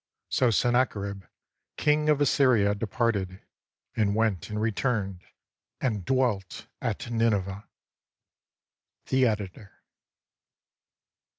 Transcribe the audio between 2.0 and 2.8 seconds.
of Assyria,